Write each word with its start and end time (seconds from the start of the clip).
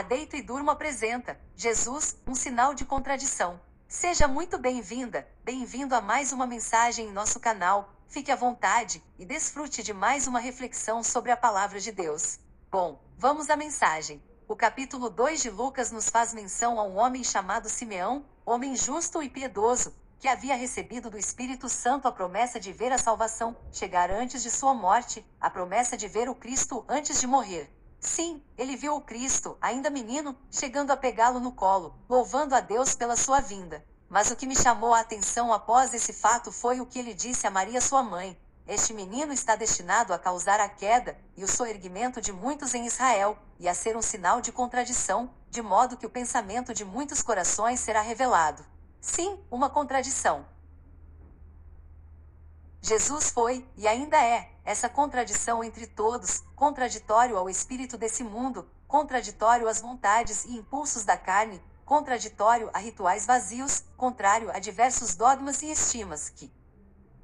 A 0.00 0.02
Deito 0.02 0.34
e 0.34 0.40
Durmo 0.40 0.70
apresenta 0.70 1.38
Jesus, 1.54 2.16
um 2.26 2.34
sinal 2.34 2.72
de 2.72 2.86
contradição. 2.86 3.60
Seja 3.86 4.26
muito 4.26 4.56
bem-vinda, 4.56 5.28
bem-vindo 5.44 5.94
a 5.94 6.00
mais 6.00 6.32
uma 6.32 6.46
mensagem 6.46 7.08
em 7.08 7.12
nosso 7.12 7.38
canal. 7.38 7.92
Fique 8.08 8.32
à 8.32 8.34
vontade 8.34 9.04
e 9.18 9.26
desfrute 9.26 9.82
de 9.82 9.92
mais 9.92 10.26
uma 10.26 10.40
reflexão 10.40 11.02
sobre 11.02 11.30
a 11.30 11.36
palavra 11.36 11.78
de 11.78 11.92
Deus. 11.92 12.40
Bom, 12.70 12.98
vamos 13.18 13.50
à 13.50 13.56
mensagem. 13.56 14.22
O 14.48 14.56
capítulo 14.56 15.10
2 15.10 15.42
de 15.42 15.50
Lucas 15.50 15.92
nos 15.92 16.08
faz 16.08 16.32
menção 16.32 16.80
a 16.80 16.82
um 16.82 16.96
homem 16.96 17.22
chamado 17.22 17.68
Simeão, 17.68 18.24
homem 18.46 18.74
justo 18.74 19.22
e 19.22 19.28
piedoso, 19.28 19.94
que 20.18 20.28
havia 20.28 20.56
recebido 20.56 21.10
do 21.10 21.18
Espírito 21.18 21.68
Santo 21.68 22.08
a 22.08 22.12
promessa 22.12 22.58
de 22.58 22.72
ver 22.72 22.90
a 22.90 22.96
salvação 22.96 23.54
chegar 23.70 24.10
antes 24.10 24.42
de 24.42 24.50
sua 24.50 24.72
morte, 24.72 25.22
a 25.38 25.50
promessa 25.50 25.94
de 25.94 26.08
ver 26.08 26.26
o 26.26 26.34
Cristo 26.34 26.86
antes 26.88 27.20
de 27.20 27.26
morrer. 27.26 27.70
Sim, 28.00 28.42
ele 28.56 28.76
viu 28.76 28.96
o 28.96 29.00
Cristo, 29.02 29.58
ainda 29.60 29.90
menino, 29.90 30.34
chegando 30.50 30.90
a 30.90 30.96
pegá-lo 30.96 31.38
no 31.38 31.52
colo, 31.52 31.94
louvando 32.08 32.54
a 32.54 32.60
Deus 32.60 32.94
pela 32.94 33.14
sua 33.14 33.40
vinda. 33.40 33.84
Mas 34.08 34.30
o 34.30 34.36
que 34.36 34.46
me 34.46 34.56
chamou 34.56 34.94
a 34.94 35.00
atenção 35.00 35.52
após 35.52 35.92
esse 35.92 36.12
fato 36.14 36.50
foi 36.50 36.80
o 36.80 36.86
que 36.86 36.98
ele 36.98 37.12
disse 37.12 37.46
a 37.46 37.50
Maria, 37.50 37.78
sua 37.78 38.02
mãe: 38.02 38.40
Este 38.66 38.94
menino 38.94 39.34
está 39.34 39.54
destinado 39.54 40.14
a 40.14 40.18
causar 40.18 40.58
a 40.60 40.68
queda 40.68 41.16
e 41.36 41.44
o 41.44 41.48
soerguimento 41.48 42.22
de 42.22 42.32
muitos 42.32 42.74
em 42.74 42.86
Israel, 42.86 43.38
e 43.58 43.68
a 43.68 43.74
ser 43.74 43.94
um 43.96 44.02
sinal 44.02 44.40
de 44.40 44.50
contradição, 44.50 45.30
de 45.50 45.60
modo 45.60 45.98
que 45.98 46.06
o 46.06 46.10
pensamento 46.10 46.72
de 46.72 46.86
muitos 46.86 47.20
corações 47.20 47.80
será 47.80 48.00
revelado. 48.00 48.64
Sim, 48.98 49.38
uma 49.50 49.68
contradição. 49.68 50.46
Jesus 52.80 53.30
foi, 53.30 53.68
e 53.76 53.86
ainda 53.86 54.16
é, 54.16 54.50
essa 54.70 54.88
contradição 54.88 55.64
entre 55.64 55.84
todos, 55.84 56.44
contraditório 56.54 57.36
ao 57.36 57.50
espírito 57.50 57.98
desse 57.98 58.22
mundo, 58.22 58.70
contraditório 58.86 59.68
às 59.68 59.80
vontades 59.80 60.44
e 60.44 60.56
impulsos 60.56 61.04
da 61.04 61.16
carne, 61.16 61.60
contraditório 61.84 62.70
a 62.72 62.78
rituais 62.78 63.26
vazios, 63.26 63.82
contrário 63.96 64.48
a 64.52 64.60
diversos 64.60 65.16
dogmas 65.16 65.60
e 65.62 65.72
estimas 65.72 66.30
que 66.30 66.52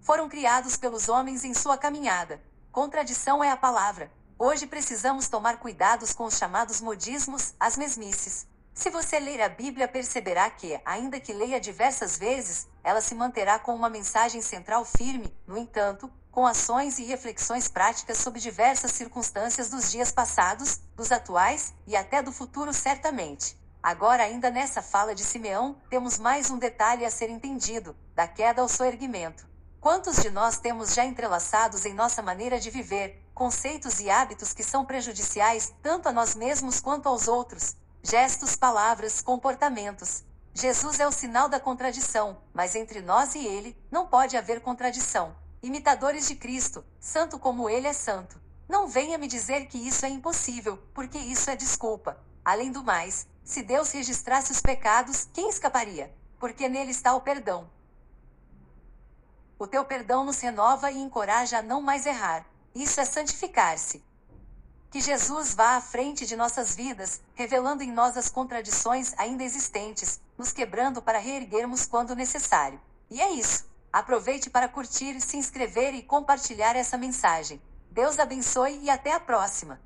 foram 0.00 0.28
criados 0.28 0.76
pelos 0.76 1.08
homens 1.08 1.44
em 1.44 1.52
sua 1.52 1.76
caminhada. 1.76 2.40
Contradição 2.70 3.42
é 3.42 3.50
a 3.50 3.56
palavra. 3.56 4.08
Hoje 4.38 4.64
precisamos 4.64 5.28
tomar 5.28 5.58
cuidados 5.58 6.12
com 6.12 6.24
os 6.26 6.38
chamados 6.38 6.80
modismos, 6.80 7.54
as 7.58 7.76
mesmices. 7.76 8.46
Se 8.72 8.88
você 8.88 9.18
ler 9.18 9.40
a 9.40 9.48
Bíblia, 9.48 9.88
perceberá 9.88 10.48
que, 10.48 10.80
ainda 10.84 11.18
que 11.18 11.32
leia 11.32 11.60
diversas 11.60 12.16
vezes, 12.16 12.68
ela 12.84 13.00
se 13.00 13.16
manterá 13.16 13.58
com 13.58 13.74
uma 13.74 13.90
mensagem 13.90 14.40
central 14.40 14.84
firme, 14.84 15.36
no 15.46 15.58
entanto, 15.58 16.10
com 16.32 16.46
ações 16.46 16.98
e 16.98 17.04
reflexões 17.04 17.68
práticas 17.68 18.16
sobre 18.16 18.40
diversas 18.40 18.92
circunstâncias 18.92 19.68
dos 19.68 19.90
dias 19.90 20.10
passados, 20.10 20.80
dos 20.96 21.12
atuais 21.12 21.74
e 21.86 21.94
até 21.94 22.22
do 22.22 22.32
futuro, 22.32 22.72
certamente. 22.72 23.60
Agora, 23.82 24.22
ainda 24.22 24.50
nessa 24.50 24.80
fala 24.80 25.14
de 25.14 25.22
Simeão, 25.22 25.76
temos 25.90 26.18
mais 26.18 26.50
um 26.50 26.58
detalhe 26.58 27.04
a 27.04 27.10
ser 27.10 27.28
entendido: 27.28 27.94
da 28.14 28.26
queda 28.26 28.62
ao 28.62 28.68
soerguimento. 28.68 29.46
Quantos 29.78 30.22
de 30.22 30.30
nós 30.30 30.56
temos 30.56 30.94
já 30.94 31.04
entrelaçados 31.04 31.84
em 31.84 31.92
nossa 31.92 32.22
maneira 32.22 32.58
de 32.58 32.70
viver, 32.70 33.22
conceitos 33.34 34.00
e 34.00 34.08
hábitos 34.08 34.54
que 34.54 34.62
são 34.62 34.86
prejudiciais 34.86 35.74
tanto 35.82 36.08
a 36.08 36.12
nós 36.12 36.34
mesmos 36.34 36.80
quanto 36.80 37.08
aos 37.08 37.28
outros? 37.28 37.76
Gestos, 38.02 38.56
palavras, 38.56 39.20
comportamentos. 39.20 40.24
Jesus 40.54 40.98
é 40.98 41.06
o 41.06 41.12
sinal 41.12 41.48
da 41.48 41.60
contradição, 41.60 42.40
mas 42.54 42.74
entre 42.74 43.02
nós 43.02 43.34
e 43.34 43.44
ele, 43.44 43.76
não 43.90 44.06
pode 44.06 44.36
haver 44.36 44.60
contradição 44.60 45.34
imitadores 45.62 46.26
de 46.26 46.34
Cristo, 46.34 46.84
santo 46.98 47.38
como 47.38 47.70
ele 47.70 47.86
é 47.86 47.92
santo. 47.92 48.40
Não 48.68 48.88
venha 48.88 49.16
me 49.16 49.28
dizer 49.28 49.66
que 49.66 49.78
isso 49.78 50.04
é 50.04 50.08
impossível, 50.08 50.78
porque 50.92 51.18
isso 51.18 51.48
é 51.50 51.56
desculpa. 51.56 52.18
Além 52.44 52.72
do 52.72 52.82
mais, 52.82 53.26
se 53.44 53.62
Deus 53.62 53.92
registrasse 53.92 54.50
os 54.50 54.60
pecados, 54.60 55.28
quem 55.32 55.48
escaparia? 55.48 56.12
Porque 56.38 56.68
nele 56.68 56.90
está 56.90 57.14
o 57.14 57.20
perdão. 57.20 57.70
O 59.58 59.66
teu 59.66 59.84
perdão 59.84 60.24
nos 60.24 60.40
renova 60.40 60.90
e 60.90 60.98
encoraja 60.98 61.58
a 61.58 61.62
não 61.62 61.80
mais 61.80 62.06
errar. 62.06 62.44
Isso 62.74 63.00
é 63.00 63.04
santificar-se. 63.04 64.02
Que 64.90 65.00
Jesus 65.00 65.54
vá 65.54 65.76
à 65.76 65.80
frente 65.80 66.26
de 66.26 66.34
nossas 66.34 66.74
vidas, 66.74 67.20
revelando 67.34 67.82
em 67.82 67.92
nós 67.92 68.16
as 68.16 68.28
contradições 68.28 69.14
ainda 69.16 69.44
existentes, 69.44 70.20
nos 70.36 70.50
quebrando 70.50 71.00
para 71.00 71.18
reerguermos 71.18 71.86
quando 71.86 72.16
necessário. 72.16 72.80
E 73.08 73.20
é 73.20 73.30
isso. 73.30 73.71
Aproveite 73.92 74.48
para 74.48 74.68
curtir, 74.68 75.20
se 75.20 75.36
inscrever 75.36 75.92
e 75.94 76.02
compartilhar 76.02 76.74
essa 76.74 76.96
mensagem. 76.96 77.60
Deus 77.90 78.18
abençoe 78.18 78.78
e 78.82 78.88
até 78.88 79.12
a 79.12 79.20
próxima! 79.20 79.78